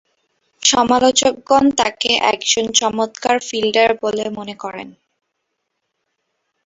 সমালোচকগণ 0.61 1.65
তাকে 1.79 2.11
একজন 2.31 2.65
চমৎকার 2.71 3.37
ফিল্ডার 3.39 3.89
বলে 4.01 4.25
মনে 4.29 4.55
করেন। 4.55 4.89